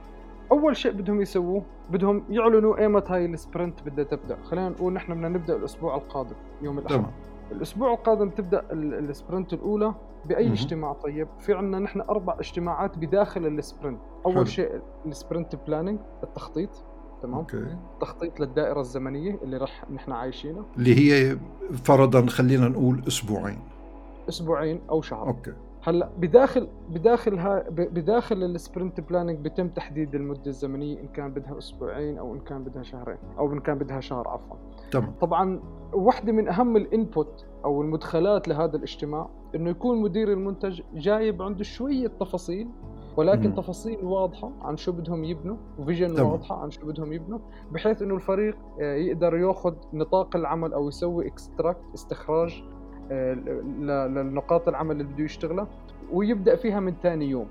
أول 0.52 0.76
شيء 0.76 0.92
بدهم 0.92 1.20
يسووه 1.20 1.62
بدهم 1.90 2.24
يعلنوا 2.30 2.78
ايمت 2.78 3.10
هاي 3.10 3.26
ال 3.26 3.34
sprint 3.34 3.82
بدها 3.82 4.04
تبدأ. 4.04 4.36
خلينا 4.42 4.68
نقول 4.68 4.92
نحن 4.92 5.14
بدنا 5.14 5.28
نبدأ 5.28 5.56
الأسبوع 5.56 5.94
القادم 5.96 6.36
يوم 6.62 6.78
الأحد. 6.78 6.94
تمام. 6.94 7.10
الأسبوع 7.52 7.92
القادم 7.92 8.30
تبدأ 8.30 8.64
ال- 8.72 8.94
ال 9.10 9.16
sprint 9.16 9.52
الأولى 9.52 9.94
بأي 10.24 10.44
مهم. 10.44 10.52
اجتماع؟ 10.52 10.92
طيب 10.92 11.28
في 11.40 11.54
عندنا 11.54 11.78
نحن 11.78 12.00
أربع 12.00 12.34
اجتماعات 12.40 12.98
بداخل 12.98 13.46
ال 13.46 13.54
sprint 13.54 14.00
أول 14.26 14.34
حلو. 14.34 14.44
شيء 14.44 14.80
ال 15.06 15.14
sprint 15.14 15.56
planning 15.66 15.98
التخطيط. 16.22 16.84
تمام؟ 17.24 17.38
أوكي. 17.38 17.76
تخطيط 18.00 18.40
للدائرة 18.40 18.80
الزمنية 18.80 19.38
اللي 19.42 19.56
راح 19.56 19.90
نحن 19.90 20.12
عايشينها. 20.12 20.64
اللي 20.76 20.94
هي 20.94 21.38
فرضا 21.84 22.26
خلينا 22.26 22.68
نقول 22.68 23.02
أسبوعين. 23.08 23.58
أسبوعين 24.28 24.80
أو 24.90 25.02
شهر. 25.02 25.28
أوكي. 25.28 25.52
هلأ 25.82 26.10
بداخل 26.18 26.68
بداخل 26.90 27.38
ها 27.38 27.64
بداخل 27.70 28.42
ال 28.42 28.51
sprint 28.51 29.00
planning 29.00 29.38
بيتم 29.38 29.68
تحديد 29.68 30.14
المدة 30.14 30.46
الزمنية 30.46 31.00
إن 31.00 31.08
كان 31.08 31.30
بدها 31.30 31.58
أسبوعين 31.58 32.18
أو 32.18 32.34
إن 32.34 32.40
كان 32.40 32.64
بدها 32.64 32.82
شهرين 32.82 33.18
أو 33.38 33.52
إن 33.52 33.60
كان 33.60 33.78
بدها 33.78 34.00
شهر 34.00 34.28
عفوا. 34.28 34.56
تمام. 34.90 35.12
طبعا 35.20 35.60
واحدة 35.92 36.32
من 36.32 36.48
أهم 36.48 36.76
ال 36.76 36.88
input 36.88 37.46
أو 37.64 37.82
المدخلات 37.82 38.48
لهذا 38.48 38.76
الاجتماع 38.76 39.28
إنه 39.54 39.70
يكون 39.70 40.02
مدير 40.02 40.32
المنتج 40.32 40.80
جايب 40.94 41.42
عنده 41.42 41.64
شوية 41.64 42.08
تفاصيل 42.20 42.68
ولكن 43.16 43.49
مم. 43.49 43.54
تفاصيل 43.54 44.04
واضحة 44.04 44.52
عن 44.62 44.76
شو 44.76 44.92
بدهم 44.92 45.25
يبنوا 45.25 45.56
و 45.78 45.84
vision. 45.84 46.20
واضحة 46.21 46.62
عن 46.62 46.71
شو 46.71 46.87
بدهم 46.87 47.12
يبنوا 47.12 47.38
بحيث 47.73 48.02
إنه 48.02 48.14
الفريق 48.14 48.56
آه، 48.80 48.94
يقدر 48.94 49.37
ياخذ 49.37 49.75
نطاق 49.92 50.37
العمل 50.37 50.73
أو 50.73 50.88
يسوي 50.88 51.26
extract 51.26 51.80
استخراج 51.94 52.64
آه، 53.11 53.35
للنقاط 53.35 54.68
العمل 54.68 55.00
اللي 55.00 55.04
بده 55.12 55.25
يشتغلها 55.25 55.68
ويبدأ 56.12 56.56
فيها 56.56 56.80
من 56.80 56.94
ثاني 57.02 57.30
يوم 57.30 57.47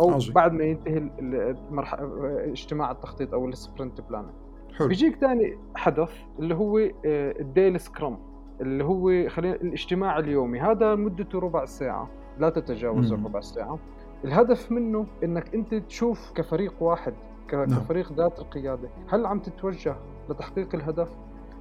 أو 0.00 0.10
عظيم. 0.10 0.34
بعد 0.34 0.52
ما 0.52 0.64
ينتهي 0.64 0.98
المرح- 1.18 1.94
آه، 1.94 2.44
اجتماع 2.50 2.90
التخطيط 2.90 3.34
أو 3.34 3.48
ال 3.48 3.55
sprint 3.55 4.00
planning 4.00 4.30
حلو 4.78 4.88
بيجيك 4.88 5.16
ثاني 5.16 5.58
حدث 5.74 6.10
اللي 6.38 6.54
هو 6.54 6.78
ال 7.04 7.17
daily 7.17 7.80
scrum 7.80 8.18
اللي 8.60 8.84
هو 8.84 9.28
خلينا 9.28 9.54
الاجتماع 9.54 10.18
اليومي 10.18 10.60
هذا 10.60 10.94
مدته 10.94 11.38
ربع 11.38 11.64
ساعة 11.64 12.08
لا 12.38 12.50
تتجاوز. 12.50 13.12
الربع 13.12 13.40
ساعة 13.40 13.78
الهدف 14.24 14.72
منه 14.72 15.06
إنك 15.24 15.54
أنت 15.54 15.74
تشوف 15.74 16.32
كفريق 16.34 16.74
واحد 16.80 17.14
نعم. 17.52 17.64
كفريق 17.66 18.12
ذات 18.12 18.38
القيادة 18.38 18.88
هل 19.08 19.26
عم 19.26 19.40
تتوجه 19.40 19.96
لتحقيق 20.30 20.74
الهدف 20.74 21.08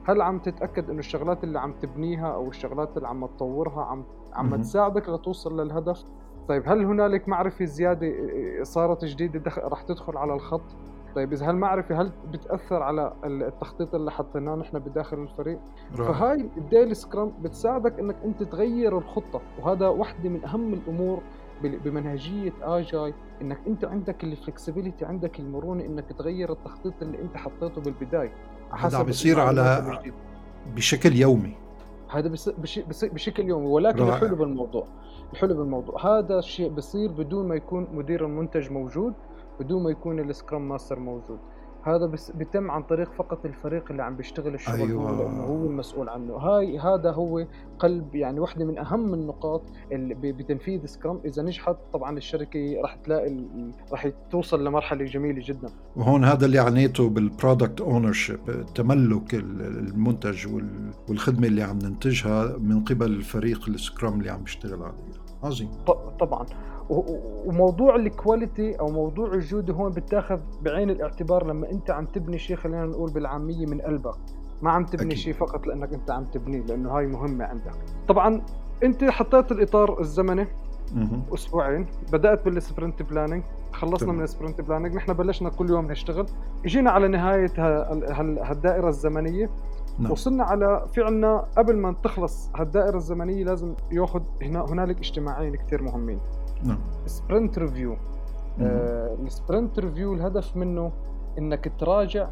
هل 0.08 0.22
عم 0.22 0.40
تتأكد 0.40 0.90
إنه 0.90 1.00
الشغلات 1.00 1.44
اللي 1.44 1.60
عم 1.60 1.74
تبنيها 1.82 2.28
أو 2.34 2.50
الشغلات 2.50 2.98
اللي 2.98 3.08
عم 3.08 3.26
تطورها 3.26 3.84
عم 3.86 4.04
عم. 4.34 4.56
تساعدك 4.62 5.10
لتوصل 5.10 5.62
للهدف 5.62 6.04
طيب 6.48 6.64
هل 6.66 6.86
هنالك 6.86 7.30
معرفة 7.30 7.66
زيادة 7.66 8.14
صارت 8.64 9.06
جديدة 9.06 9.40
دخ... 9.40 9.60
راح 9.60 9.82
تدخل 9.82 10.18
على 10.18 10.34
الخط 10.34 10.62
طيب 11.16 11.34
إذا 11.34 11.50
هالمعرفه 11.50 12.02
هل 12.02 12.12
بتأثر 12.32 12.84
على 12.84 13.14
التخطيط 13.26 13.96
اللي 13.96 14.12
حطيناه 14.12 14.56
نحن 14.56 14.80
بداخل 14.80 15.18
الفريق 15.20 15.60
رائع. 15.98 16.12
فهاي 16.12 16.50
ال 16.58 16.64
daily 16.64 16.94
scrum 16.94 17.32
بتساعدك 17.42 18.00
إنك 18.00 18.16
أنت 18.26 18.44
تغير 18.44 18.98
الخطة 18.98 19.42
وهذا 19.60 19.88
واحدة 19.88 20.30
من 20.30 20.44
أهم 20.46 20.74
الأمور 20.74 21.22
بمنهجية 21.64 22.54
آجاي 22.62 23.14
إنك 23.42 23.60
أنت 23.68 23.86
عندك 23.86 24.24
ال 24.24 24.31
flexibility 24.31 25.06
عندك 25.06 25.40
المرونة 25.40 25.86
إنك 25.86 26.06
تغير 26.20 26.52
التخطيط 26.52 26.94
اللي 27.02 27.22
أنت 27.22 27.38
حطيته 27.38 27.82
بالبداية 27.82 28.34
هذا 28.72 28.98
عم 28.98 29.04
بيصير 29.04 29.40
على-. 29.40 30.00
بشكل 30.76 31.16
يومي 31.16 31.56
هذا 32.10 32.34
بشكل 33.14 33.48
يومي 33.48 33.66
ولكن 33.68 34.00
رائع. 34.00 34.16
الحلو 34.16 34.36
بالموضوع 34.36 34.88
الحلو 35.34 35.58
بالموضوع 35.58 36.20
هذا 36.20 36.40
الشيء 36.40 36.70
بصير 36.70 37.12
بدون 37.12 37.48
ما 37.48 37.56
يكون 37.56 37.88
مدير 37.94 38.26
المنتج 38.26 38.72
موجود 38.72 39.14
بدون 39.60 39.84
ما 39.84 39.90
يكون 39.90 40.20
ال 40.20 40.28
Scrum 40.28 40.70
Master 40.70 41.00
موجود 41.00 41.40
هذا 41.86 42.06
بس 42.06 42.32
بيتم 42.32 42.72
عن 42.72 42.84
طريق 42.84 43.12
فقط 43.14 43.46
الفريق 43.46 43.84
اللي 43.92 44.04
عم 44.04 44.16
بيشتغل 44.16 44.54
الشغل 44.54 44.76
أيوة. 44.76 45.10
هو 45.10 45.24
لأنه 45.24 45.44
هو 45.44 45.66
المسؤول 45.66 46.10
عنه. 46.10 46.34
هاي 46.34 46.80
هذا 46.80 47.12
هو 47.12 47.46
قلب 47.80 48.16
يعني 48.16 48.40
واحدة 48.40 48.66
من 48.66 48.78
أهم 48.78 49.14
النقاط 49.14 49.62
اللي 49.92 50.14
بتنفيذ 50.32 50.86
Scrum 50.86 51.20
إذا 51.26 51.44
نجحت 51.44 51.76
طبعا 51.94 52.18
الشركة 52.18 52.82
راح 52.82 52.96
تلاقي 52.96 53.38
راح 53.92 54.08
توصل 54.32 54.66
لمرحلة 54.66 55.06
جميلة 55.06 55.42
جدا. 55.46 55.70
وهون 55.96 56.24
هذا 56.26 56.46
اللي 56.46 56.60
عنيته 56.60 57.10
بال 57.10 57.82
product 57.82 58.12
ownership 58.12 58.66
تملك 58.76 59.34
ال- 59.36 59.62
المنتج 59.62 60.48
وال- 60.54 60.92
والخدمة 61.10 61.48
اللي 61.48 61.64
عم 61.64 61.80
ننتجها 61.84 62.58
من 62.58 62.84
قبل 62.84 63.06
الفريق 63.06 63.70
ال 63.70 63.78
Scrum 63.78 64.20
اللي 64.20 64.32
عم 64.32 64.42
بيشتغل 64.44 64.84
عليها. 64.84 65.25
عظيم 65.46 65.70
طبعا 66.20 66.46
وموضوع 67.46 67.96
ال 67.96 68.06
quality 68.06 68.80
أو 68.80 68.88
موضوع 68.88 69.34
الجوده 69.34 69.74
هون 69.74 69.92
بتاخذ 69.92 70.40
بعين 70.62 70.90
الاعتبار 70.90 71.48
لما 71.48 71.72
أنت 71.72 71.92
عم 71.92 72.06
تبني 72.06 72.38
شيء 72.38 72.56
خلينا 72.56 72.86
نقول 72.86 73.12
بالعامية 73.12 73.66
من 73.66 73.82
قلبك 73.82 74.16
ما 74.62 74.72
عم 74.72 74.86
تبني. 74.86 75.16
شيء 75.16 75.34
فقط 75.34 75.68
لأنك 75.68 75.94
أنت 75.94 76.12
عم 76.12 76.26
تبنيه 76.26 76.62
لأنه 76.62 76.90
هاي 76.98 77.08
مهمة 77.08 77.46
عندك 77.46 77.72
طبعا 78.08 78.42
أنت 78.84 79.04
حطيت 79.04 79.52
الإطار 79.52 80.00
الزمني. 80.00 80.48
أسبوعين 81.34 81.86
بدأت 82.14 82.46
بال 82.46 82.60
sprint 82.60 83.02
planning 83.02 83.44
خلصنا 83.72 83.98
تمام. 84.00 84.16
من 84.16 84.24
ال 84.24 84.29
sprint 84.29 84.62
planning 84.62 84.96
نحن 84.96 85.14
بلشنا 85.14 85.50
كل 85.50 85.70
يوم 85.70 85.92
نشتغل 85.92 86.26
إجينا 86.66 86.92
على 86.92 87.08
نهاية 87.08 87.52
ها- 87.58 87.94
هال- 87.94 88.40
هالدائرة 88.40 88.90
الزمنية 88.90 89.50
نعم. 90.00 90.12
وصلنا 90.12 90.44
على 90.44 90.86
في 90.94 91.04
عنا 91.04 91.46
قبل 91.58 91.78
ما 91.78 91.96
تخلص 92.04 92.52
هالدائرة 92.56 92.98
الزمنية 92.98 93.44
لازم 93.44 93.76
ياخذ 93.92 94.22
هنا 94.42 94.66
هنالك 94.66 94.98
اجتماعين 94.98 95.56
كثير 95.56 95.82
مهمين 95.82 96.20
نعم 96.64 96.80
sprint 97.06 97.60
review. 97.60 97.98
آه 98.62 99.18
ال 99.26 99.33
sprint 99.33 99.80
review 99.80 100.14
الهدف 100.14 100.58
منه 100.58 100.92
إنك 101.38 101.72
تراجع 101.80 102.30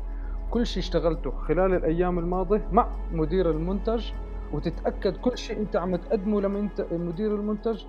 كل 0.52 0.66
شيء 0.66 0.84
اشتغلته 0.84 1.32
خلال 1.32 1.74
الأيام 1.74 2.20
الماضية 2.20 2.68
مع 2.72 2.88
مدير 3.12 3.52
المنتج 3.52 4.12
وتتأكد 4.54 5.18
كل 5.18 5.38
شيء 5.38 5.60
أنت 5.60 5.76
عم 5.76 5.96
تقدمه 5.96 6.42
لما 6.42 6.60
انت 6.60 6.86
مدير 6.92 7.36
المنتج 7.36 7.84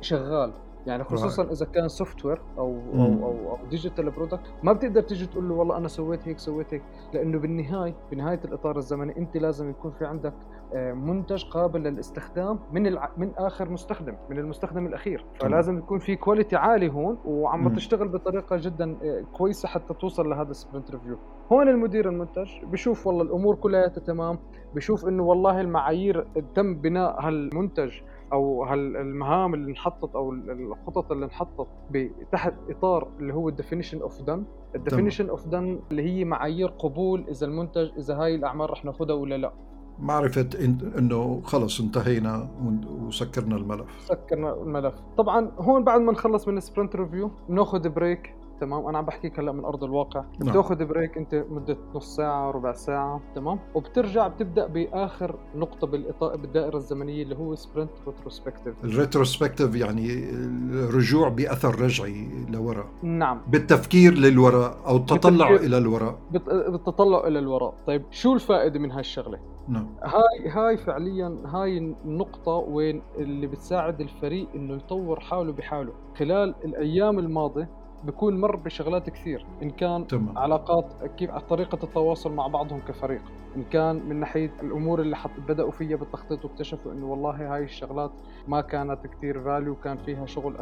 شغال 0.00 0.52
يعني 0.86 1.04
خصوصا. 1.04 1.42
إذا 1.42 1.66
كان 1.66 1.88
software 1.88 2.40
أو. 2.58 2.80
أو 2.94 3.04
أو, 3.04 3.50
أو 3.50 3.66
digital 3.70 4.10
product 4.10 4.40
ما 4.62 4.72
بتقدر 4.72 5.00
تيجي 5.00 5.26
تقول 5.26 5.48
له 5.48 5.54
والله 5.54 5.76
أنا 5.76 5.88
سويت 5.88 6.28
هيك 6.28 6.38
سويت 6.38 6.74
هيك 6.74 6.82
لأنه 7.12 7.38
بالنهايه 7.38 7.94
بنهاية 8.10 8.40
الإطار 8.44 8.76
الزمني 8.78 9.18
أنت 9.18 9.36
لازم 9.36 9.70
يكون 9.70 9.90
في 9.90 10.04
عندك 10.04 10.32
آه، 10.74 10.92
منتج 10.92 11.44
قابل 11.44 11.80
للاستخدام 11.82 12.58
من 12.72 12.86
الع... 12.86 13.10
من 13.16 13.30
آخر 13.36 13.68
مستخدم 13.68 14.14
من 14.30 14.38
المستخدم 14.38 14.86
الأخير. 14.86 15.24
فلازم 15.40 15.78
يكون 15.78 15.98
في 15.98 16.16
quality 16.16 16.56
عالي 16.56 16.92
هون 16.92 17.18
وعم. 17.24 17.74
تشتغل 17.74 18.08
بطريقة 18.08 18.56
جدا 18.56 18.96
آه، 19.02 19.24
كويسة 19.32 19.68
حتى 19.68 19.94
توصل 19.94 20.30
لهذا 20.30 20.50
ال 20.50 20.56
sprint 20.56 20.90
review 20.90 21.16
هون 21.52 21.68
المدير 21.68 22.08
المنتج 22.08 22.50
بشوف 22.64 23.06
والله 23.06 23.22
الأمور 23.22 23.54
كلها 23.54 23.88
تمام 23.88 24.38
بشوف 24.74 25.08
إنه 25.08 25.22
والله 25.22 25.60
المعايير 25.60 26.26
تم 26.54 26.74
بناء 26.74 27.20
هالمنتج 27.20 27.92
أو 28.34 28.64
هالمهام 28.64 29.54
اللي 29.54 29.70
انحطت 29.70 30.14
أو 30.14 30.32
الخطط 30.32 31.12
اللي 31.12 31.24
انحطت 31.24 31.66
تحت 32.32 32.54
إطار 32.70 33.08
اللي 33.20 33.34
هو 33.34 33.48
ال 33.48 33.53
definition 33.53 34.00
of 34.00 34.22
done 34.22 34.44
ال 34.74 34.79
definition 34.79 35.28
of 35.28 35.46
done 35.46 35.80
اللي 35.90 36.02
هي 36.02 36.24
معايير 36.24 36.68
قبول 36.68 37.24
إذا 37.28 37.46
المنتج 37.46 37.90
إذا 37.98 38.14
هاي 38.16 38.34
الأعمال 38.34 38.70
رح 38.70 38.84
ناخذها 38.84 39.14
ولا 39.14 39.38
لا. 39.38 39.52
معرفة 39.98 40.48
إنه 40.98 41.40
خلص 41.40 41.80
انتهينا 41.80 42.48
وسكرنا 43.06 43.56
الملف. 43.56 44.00
سكرنا 44.00 44.62
الملف. 44.62 44.94
طبعا 45.16 45.50
هون 45.58 45.84
بعد 45.84 46.00
ما 46.00 46.12
نخلص 46.12 46.48
من 46.48 46.56
ال 46.56 46.62
sprint 46.62 46.96
review 46.96 47.30
بناخذ 47.48 47.88
break 47.88 48.34
تمام؟ 48.64 48.86
أنا 48.86 48.98
عم 48.98 49.04
بحكيك 49.04 49.38
هلأ 49.40 49.52
من 49.52 49.64
أرض 49.64 49.84
الواقع. 49.84 50.24
نعم. 50.40 50.50
بتاخذ 50.50 50.84
break 50.84 51.18
أنت 51.18 51.44
مدة 51.50 51.76
نص 51.94 52.16
ساعة 52.16 52.50
ربع 52.50 52.72
ساعة 52.72 53.20
تمام؟ 53.34 53.58
وبترجع 53.74 54.28
بتبدأ 54.28 54.66
بآخر 54.66 55.36
نقطة 55.54 55.86
بالإطار 55.86 56.36
بالدائرة 56.36 56.76
الزمنية 56.76 57.22
اللي 57.22 57.36
هو 57.36 57.54
sprint 57.54 57.90
retrospective 58.06 58.74
ال 58.84 58.90
retrospective 58.90 59.74
يعني 59.74 60.30
الرجوع 60.70 61.28
بأثر 61.28 61.80
رجعي 61.80 62.28
لوراء 62.50 62.86
نعم. 63.02 63.40
بالتفكير 63.48 64.14
للوراء 64.14 64.76
أو 64.86 64.96
التطلع 64.96 65.48
بالتفكير. 65.48 65.68
إلى 65.68 65.78
الوراء 65.78 66.18
بت- 66.32 66.48
بالتطلع 66.50 67.26
إلى 67.26 67.38
الوراء 67.38 67.74
طيب 67.86 68.02
شو 68.10 68.34
الفائدة 68.34 68.78
من 68.78 68.90
هالشغله 68.92 69.38
نعم. 69.68 69.86
هاي 70.04 70.48
هاي 70.48 70.76
فعليا 70.76 71.36
هاي 71.46 71.78
النقطة 71.78 72.52
وين 72.52 73.02
اللي 73.18 73.46
بتساعد 73.46 74.00
الفريق 74.00 74.48
إنه 74.54 74.74
يطور 74.74 75.20
حاله 75.20 75.52
بحاله. 75.52 75.92
خلال 76.18 76.54
الأيام 76.64 77.18
الماضية 77.18 77.68
بكون 78.06 78.40
مر 78.40 78.56
بشغلات 78.56 79.10
كثير. 79.10 79.46
إن 79.62 79.70
كان 79.70 80.06
تمام. 80.06 80.38
علاقات 80.38 80.92
كيف 81.16 81.30
طريقة 81.30 81.78
التواصل 81.82 82.32
مع 82.32 82.46
بعضهم 82.46 82.80
كفريق. 82.80 83.22
إن 83.56 83.62
كان 83.62 84.08
من 84.08 84.20
ناحية 84.20 84.52
الأمور 84.62 85.00
اللي 85.00 85.16
حط 85.16 85.30
بدأوا 85.48 85.70
فيها 85.70 85.96
بالتخطيط 85.96 86.44
واكتشفوا 86.44 86.92
إنه 86.92 87.06
والله 87.06 87.54
هاي 87.54 87.62
الشغلات 87.64 88.10
ما 88.48 88.60
كانت 88.60 89.06
كثير 89.06 89.40
value 89.40 89.74
كان 89.74 89.96
فيها 89.96 90.26
شغل 90.26 90.54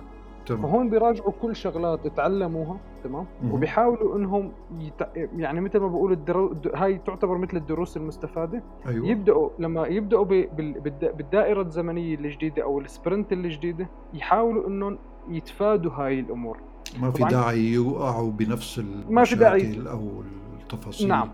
تمام. 0.47 0.63
فهون 0.63 0.91
بيراجعوا 0.91 1.33
كل 1.43 1.57
شغلات 1.57 2.07
تعلموها 2.07 2.81
تمام؟ 3.05 3.27
وبيحاولوا 3.51 4.17
إنهم 4.17 4.53
يت... 4.79 5.09
يعني 5.37 5.61
مثل 5.61 5.79
ما 5.81 5.89
بقول 5.89 6.13
الدرو... 6.13 6.57
هاي 6.75 6.99
تعتبر 6.99 7.39
مثل 7.39 7.57
الدروس 7.57 7.97
المستفادة. 7.97 8.63
أيوة. 8.87 9.07
يبداوا 9.07 9.51
لما 9.59 9.87
يبدأوا 9.87 10.25
ب... 10.25 10.29
بال... 10.29 10.81
بالدائرة 11.13 11.63
الزمنية 11.63 12.15
الجديدة 12.15 12.63
أو 12.63 12.81
ال 12.81 12.88
sprint 12.88 13.33
الجديدة 13.33 13.89
يحاولوا 14.15 14.69
إنهم 14.69 14.99
يتفادوا 15.29 15.93
هاي 15.93 16.21
الأمور. 16.21 16.59
ما 17.01 17.11
في 17.11 17.25
داعي 17.25 17.59
يوقعوا 17.59 18.33
بنفس 18.33 18.79
المشاكل 18.79 19.15
ما 19.15 19.25
في 19.25 19.35
داعي. 19.35 19.91
أو 19.91 20.23
التفاصيل. 20.63 21.09
نعم. 21.09 21.31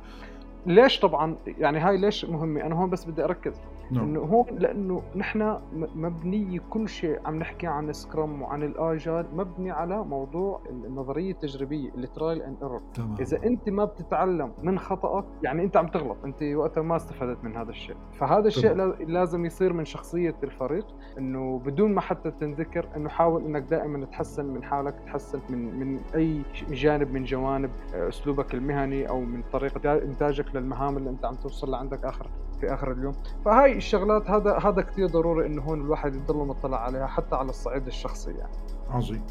ليش 0.67 1.01
طبعا؟ 1.01 1.37
يعني 1.47 1.79
هاي 1.79 1.97
ليش 1.97 2.25
مهمة؟ 2.25 2.61
أنا 2.61 2.75
هون 2.75 2.91
بس 2.91 3.05
بدي 3.05 3.25
أركز. 3.25 3.55
نعم. 3.91 4.05
إنه 4.05 4.21
هون 4.21 4.47
لأنه 4.51 5.03
نحن 5.17 5.59
مبنيه 5.95 6.61
كل 6.71 6.89
شيء 6.89 7.21
عم 7.25 7.39
نحكي 7.39 7.67
عن 7.67 7.93
Scrum 7.93 8.43
وعن 8.43 8.63
ال 8.63 8.73
Agile 8.73 9.27
مبني 9.33 9.71
على 9.71 10.05
موضوع 10.05 10.61
النظرية 10.71 11.31
التجريبية 11.31 11.91
ال 11.95 12.03
trial 12.03 12.43
and 12.43 12.57
error 12.63 12.83
إذا 13.21 13.43
أنت 13.45 13.69
ما 13.69 13.85
بتتعلم 13.85 14.53
من 14.63 14.79
خطأك 14.79 15.25
يعني 15.43 15.65
أنت 15.65 15.77
عم 15.77 15.87
تغلط 15.89 16.17
أنت 16.25 16.43
وقتها 16.43 16.83
ما 16.83 16.97
استفدت 16.97 17.45
من 17.45 17.57
هذا 17.57 17.71
الشيء 17.71 17.97
فهذا 18.13 18.49
الشيء 18.49 18.73
طبعا. 18.73 18.93
لازم 18.93 19.45
يصير 19.45 19.73
من 19.73 19.85
شخصية 19.85 20.35
الفريق 20.43 20.87
إنه 21.19 21.59
بدون 21.59 21.95
ما 21.95 22.01
حتى 22.01 22.31
تنذكر 22.31 22.89
إنه 22.97 23.09
حاول 23.09 23.45
إنك 23.45 23.63
دائما 23.63 24.05
تحسن 24.07 24.45
من 24.45 24.65
حالك 24.65 24.95
تحسن 25.07 25.41
من 25.51 25.79
من 25.81 26.01
أي 26.15 26.43
جانب 26.71 27.13
من 27.13 27.25
جوانب 27.25 27.71
آه، 27.95 28.09
أسلوبك 28.09 28.55
المهني 28.55 29.09
أو 29.09 29.21
من 29.21 29.43
طريقة 29.53 29.95
إنتاجك 29.95 30.55
للمهام 30.55 30.97
اللي 30.97 31.11
أنت 31.11 31.25
عم 31.25 31.35
توصل 31.35 31.71
لعندك 31.71 32.05
آخر 32.05 32.31
في 32.61 32.75
آخر 32.75 32.93
اليوم. 32.93 33.15
فهاي 33.45 33.77
الشغلات 33.77 34.31
هذا 34.31 34.59
هذا 34.59 34.83
كثير 34.83 35.07
ضروري 35.07 35.47
إنه 35.47 35.63
هون 35.63 35.81
الواحد 35.81 36.15
يضل 36.15 36.37
مطلع 36.37 36.79
عليها 36.79 37.07
حتى 37.07 37.37
على 37.37 37.51
الصعيد 37.51 37.87
الشخصي 37.87 38.31
يعني. 38.31 38.53
عظيم. 38.91 39.23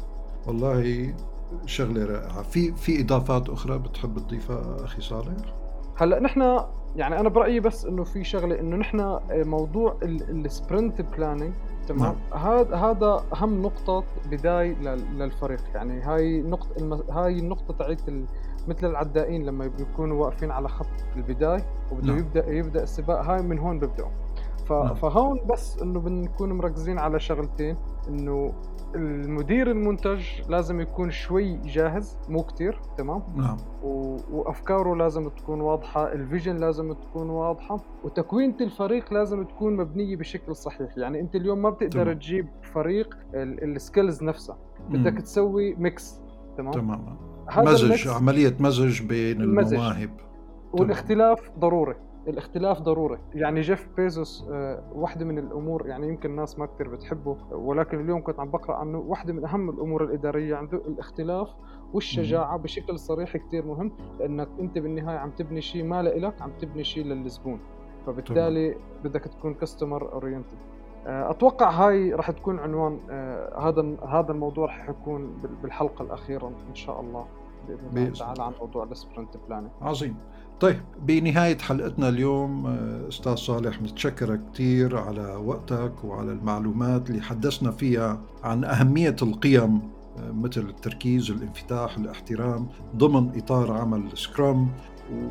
والله 0.46 1.14
شغلة 1.66 2.04
رائعة. 2.04 2.42
في 2.42 2.72
في 2.72 3.00
إضافات 3.00 3.48
أخرى 3.48 3.78
بتحب 3.78 4.18
تضيفها 4.18 4.84
أخي 4.84 5.00
صالح؟ 5.00 5.32
هلأ 5.96 6.20
نحن 6.20 6.60
يعني 6.96 7.20
أنا 7.20 7.28
برأيي 7.28 7.60
بس 7.60 7.86
إنه 7.86 8.04
في 8.04 8.24
شغلة 8.24 8.60
إنه 8.60 8.76
نحن 8.76 9.18
موضوع 9.30 9.96
ال 10.02 10.16
sprint 10.16 11.02
planning 11.02 11.52
تمام؟ 11.88 12.16
نعم. 12.32 12.42
هذا 12.42 12.76
هذا 12.76 13.24
أهم 13.34 13.62
نقطة 13.62 14.04
بداية 14.30 14.74
للفريق. 14.94 15.60
يعني 15.74 16.00
هاي 16.00 16.42
نقطه 16.42 17.04
هاي 17.10 17.38
النقطة 17.38 17.74
تاعت 17.74 18.00
مثل 18.68 18.86
العدائين 18.90 19.46
لما 19.46 19.66
بيكونوا 19.66 20.24
واقفين 20.24 20.50
على 20.50 20.68
خط 20.68 20.86
البداية 21.16 21.64
وبده 21.92 22.06
نعم. 22.06 22.18
يبدا 22.18 22.50
يبدأ 22.50 22.82
السباق 22.82 23.20
هاي 23.24 23.42
من 23.42 23.58
هون 23.58 23.78
بيبدأوا. 23.78 24.10
نعم. 24.70 24.94
فهون 24.94 25.40
بس 25.46 25.78
إنه 25.82 26.00
بنكون 26.00 26.52
مركزين 26.52 26.98
على 26.98 27.20
شغلتين 27.20 27.76
إنه 28.08 28.52
المدير 28.94 29.70
المنتج 29.70 30.24
لازم 30.48 30.80
يكون 30.80 31.10
شوي 31.10 31.56
جاهز 31.56 32.18
مو 32.28 32.42
كتير 32.42 32.80
تمام؟ 32.98 33.22
نعم. 33.36 33.56
و... 33.82 34.16
وأفكاره 34.32 34.94
لازم 34.94 35.28
تكون 35.28 35.60
واضحة 35.60 36.12
ال 36.12 36.18
vision 36.18 36.56
لازم 36.56 36.92
تكون 36.92 37.30
واضحة 37.30 37.80
وتكوينة 38.04 38.56
الفريق 38.60 39.12
لازم 39.12 39.44
تكون 39.44 39.76
مبنية 39.76 40.16
بشكل 40.16 40.56
صحيح. 40.56 40.98
يعني 40.98 41.20
أنت 41.20 41.36
اليوم 41.36 41.62
ما 41.62 41.70
بتقدر 41.70 42.02
تمام. 42.02 42.14
تجيب 42.14 42.48
فريق 42.62 43.18
ال 43.34 43.47
skills 43.47 44.22
نفسها. 44.22 44.56
بدك 44.90 45.20
تسوي 45.20 45.74
mix 45.74 46.20
تمام؟ 46.58 46.72
تمام. 46.72 47.16
مزج 47.56 48.08
عملية 48.08 48.56
مزج 48.60 49.02
بين 49.02 49.40
المواهب. 49.40 50.10
والاختلاف 50.72 51.50
ضروري. 51.58 51.94
الاختلاف 52.28 52.80
ضروري. 52.80 53.18
يعني 53.34 53.60
جيف 53.60 53.88
بيزوس 53.96 54.46
آه، 54.50 54.82
واحدة 54.94 55.24
من 55.24 55.38
الأمور 55.38 55.86
يعني 55.86 56.08
يمكن 56.08 56.30
الناس 56.30 56.58
ما 56.58 56.66
كثير 56.66 56.88
بتحبه 56.88 57.36
ولكن 57.50 58.00
اليوم 58.00 58.22
كنت 58.22 58.40
عم 58.40 58.50
بقرأ 58.50 58.76
عنه 58.76 58.98
واحدة 58.98 59.32
من 59.32 59.44
أهم 59.44 59.70
الأمور 59.70 60.04
الإدارية 60.04 60.56
عنده 60.56 60.78
الاختلاف 60.78 61.48
والشجاعة 61.92 62.56
بشكل 62.56 62.98
صريح 62.98 63.36
كثير 63.36 63.66
مهم 63.66 63.92
لأنك 64.20 64.48
أنت 64.60 64.78
بالنهاية 64.78 65.18
عم 65.18 65.30
تبني 65.30 65.60
شيء 65.60 65.84
ما 65.84 66.02
لإلك 66.02 66.42
عم 66.42 66.50
تبني 66.60 66.84
شيء 66.84 67.04
للزبون. 67.04 67.60
فبالتالي 68.06 68.74
بدك 69.04 69.20
تكون 69.24 69.54
customer 69.54 70.12
oriented 70.12 70.58
أتوقع 71.06 71.70
هاي 71.70 72.14
راح 72.14 72.30
تكون 72.30 72.58
عنوان 72.58 72.98
آه، 73.10 73.68
هذا 73.68 73.96
هذا 74.08 74.32
الموضوع 74.32 74.66
راح 74.66 74.88
يكون 74.88 75.42
بالحلقة 75.62 76.02
الأخيرة 76.02 76.52
إن 76.70 76.74
شاء 76.74 77.00
الله 77.00 77.26
بإذن 77.68 77.98
الله 77.98 78.18
تعالى 78.18 78.42
عن 78.42 78.52
موضوع 78.60 78.84
ال 78.84 78.91
sprint 78.91 79.36
planning 79.48 79.70
عظيم. 79.82 80.16
طيب 80.60 80.80
بنهاية 81.00 81.58
حلقتنا 81.58 82.08
اليوم 82.08 82.66
آه، 82.66 83.08
أستاذ 83.08 83.34
صالح 83.34 83.82
متشكرة 83.82 84.40
كثير 84.52 84.96
على 84.98 85.36
وقتك 85.44 86.04
وعلى 86.04 86.32
المعلومات 86.32 87.10
اللي 87.10 87.22
حدثنا 87.22 87.70
فيها 87.70 88.20
عن 88.44 88.64
أهمية 88.64 89.16
القيم 89.22 89.98
مثل 90.32 90.60
التركيز 90.60 91.30
الانفتاح 91.30 91.96
الاحترام 91.96 92.68
ضمن 92.96 93.38
إطار 93.38 93.72
عمل 93.72 94.18
Scrum 94.18 94.68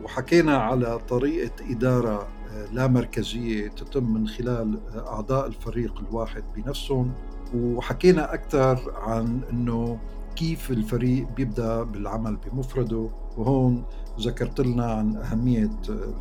وحكينا 0.03 0.57
على 0.57 0.99
طريقة 1.09 1.51
إدارة 1.71 2.27
لا 2.71 2.87
مركزية 2.87 3.67
تتم 3.67 4.13
من 4.13 4.27
خلال 4.27 4.79
أعضاء 4.97 5.47
الفريق 5.47 5.99
الواحد 6.09 6.43
بنفسهم. 6.55 7.11
وحكينا 7.55 8.33
أكثر 8.33 8.93
عن 8.95 9.41
أنه 9.51 9.99
كيف 10.35 10.71
الفريق 10.71 11.27
بيبدأ 11.35 11.83
بالعمل 11.83 12.35
بمفرده. 12.35 13.09
وهون 13.37 13.83
ذكرت 14.19 14.61
لنا 14.61 14.85
عن 14.85 15.15
أهمية 15.17 15.71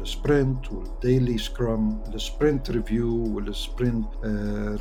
السبرنت 0.00 0.72
والديلي 0.72 1.38
سكرام 1.38 1.98
السبرنت 2.14 2.70
ريفيو 2.70 3.34
والسبرنت 3.34 4.06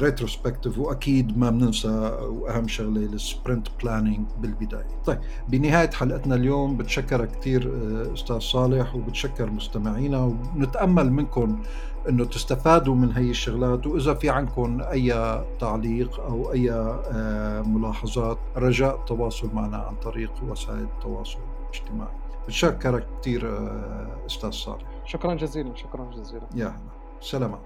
retrospective 0.02 0.80
وأكيد 0.80 1.38
ما 1.38 1.50
بننسى 1.50 2.18
وأهم 2.22 2.68
شغلة 2.68 3.02
ال 3.02 3.11
sprint 3.11 3.68
planning 3.84 4.26
بالبداية. 4.42 4.88
طيب 5.06 5.20
بنهاية 5.48 5.90
حلقتنا 5.90 6.36
اليوم 6.36 6.78
بتشكرك 6.78 7.40
كثير 7.40 7.72
آه، 7.74 8.14
أستاذ 8.14 8.40
صالح 8.40 8.96
وبتشكر 8.96 9.50
مستمعينا 9.52 10.20
ونتأمل 10.56 11.12
منكم 11.12 11.64
إنه 12.10 12.26
تستفادوا 12.26 12.96
من 12.96 13.12
هي 13.12 13.30
الشغلات 13.30 13.88
وإذا 13.88 14.14
في 14.14 14.30
عندكم 14.30 14.82
أي 14.82 15.42
تعليق 15.60 16.20
أو 16.20 16.52
أي 16.52 16.72
آه، 16.72 17.62
ملاحظات 17.62 18.38
رجاء 18.58 18.96
التواصل 18.96 19.50
معنا 19.54 19.78
عن 19.78 19.96
طريق 19.96 20.32
وسائل 20.50 20.88
التواصل 20.98 21.40
الاجتماعي. 21.64 22.25
بتشكرك 22.48 23.08
كثير 23.22 23.48
آه، 23.58 24.18
أستاذ 24.26 24.50
صالح. 24.52 24.84
شكرا 25.06 25.34
جزيلا 25.34 25.76
شكرا 25.76 26.12
جزيلا. 26.12 26.48
يا 26.56 26.80
سلامات 27.22 27.60